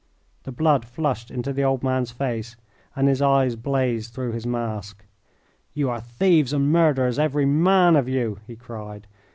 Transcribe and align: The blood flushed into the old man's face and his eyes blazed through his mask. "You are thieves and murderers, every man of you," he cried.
The 0.45 0.51
blood 0.51 0.83
flushed 0.83 1.29
into 1.29 1.53
the 1.53 1.63
old 1.63 1.83
man's 1.83 2.09
face 2.09 2.55
and 2.95 3.07
his 3.07 3.21
eyes 3.21 3.55
blazed 3.55 4.15
through 4.15 4.31
his 4.31 4.47
mask. 4.47 5.05
"You 5.75 5.91
are 5.91 6.01
thieves 6.01 6.53
and 6.53 6.71
murderers, 6.71 7.19
every 7.19 7.45
man 7.45 7.95
of 7.95 8.09
you," 8.09 8.39
he 8.47 8.55
cried. 8.55 9.05